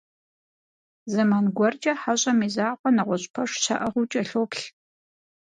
Зэман 1.11 1.45
гуэркӏэ 1.55 1.93
«хьэщӏэм» 2.01 2.39
и 2.47 2.49
закъуэ 2.55 2.89
нэгъуэщӏ 2.95 3.27
пэш 3.33 3.51
щаӏыгъыу 3.63 4.09
кӏэлъоплъ. 4.11 4.63